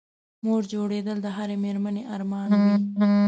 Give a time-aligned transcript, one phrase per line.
[0.43, 2.73] مور جوړېدل د هرې مېرمنې ارمان وي